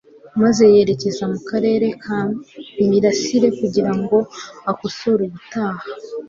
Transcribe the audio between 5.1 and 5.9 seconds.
ubutaha,